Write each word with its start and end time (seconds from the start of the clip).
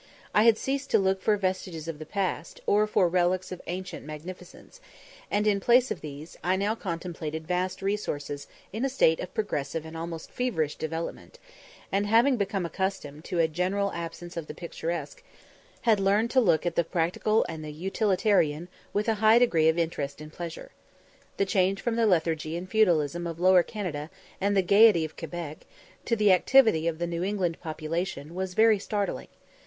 I 0.33 0.45
had 0.45 0.57
ceased 0.57 0.89
to 0.89 0.97
look 0.97 1.21
for 1.21 1.37
vestiges 1.37 1.87
of 1.87 1.99
the 1.99 2.07
past, 2.07 2.59
or 2.65 2.87
for 2.87 3.07
relics 3.07 3.51
of 3.51 3.61
ancient 3.67 4.03
magnificence, 4.03 4.81
and, 5.29 5.45
in 5.45 5.59
place 5.59 5.91
of 5.91 6.01
these, 6.01 6.35
I 6.43 6.55
now 6.55 6.73
contemplated 6.73 7.45
vast 7.45 7.83
resources 7.83 8.47
in 8.73 8.83
a 8.83 8.89
state 8.89 9.19
of 9.19 9.31
progressive 9.35 9.85
and 9.85 9.95
almost 9.95 10.31
feverish 10.31 10.73
development, 10.75 11.37
and, 11.91 12.07
having 12.07 12.35
become 12.35 12.65
accustomed 12.65 13.23
to 13.25 13.37
a 13.37 13.47
general 13.47 13.91
absence 13.91 14.35
of 14.35 14.47
the 14.47 14.55
picturesque, 14.55 15.21
had 15.81 15.99
learned 15.99 16.31
to 16.31 16.39
look 16.41 16.65
at 16.65 16.75
the 16.75 16.83
practical 16.83 17.45
and 17.47 17.63
the 17.63 17.71
utilitarian 17.71 18.69
with 18.93 19.07
a 19.07 19.13
high 19.21 19.37
degree 19.37 19.69
of 19.69 19.77
interest 19.77 20.19
and 20.19 20.33
pleasure. 20.33 20.71
The 21.37 21.45
change 21.45 21.79
from 21.79 21.95
the 21.95 22.07
lethargy 22.07 22.57
and 22.57 22.67
feudalism 22.67 23.27
of 23.27 23.39
Lower 23.39 23.61
Canada 23.61 24.09
and 24.41 24.57
the 24.57 24.63
gaiety 24.63 25.05
of 25.05 25.15
Quebec, 25.15 25.67
to 26.05 26.15
the 26.15 26.31
activity 26.31 26.87
of 26.87 26.97
the 26.97 27.05
New 27.05 27.23
England 27.23 27.59
population, 27.61 28.33
was 28.33 28.55
very 28.55 28.79
startling. 28.79 29.27